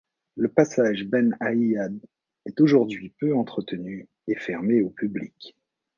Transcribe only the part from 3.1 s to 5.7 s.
peu entretenu et fermé au public.